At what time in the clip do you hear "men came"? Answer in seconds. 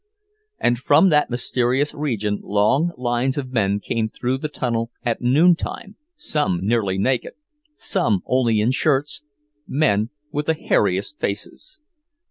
3.51-4.07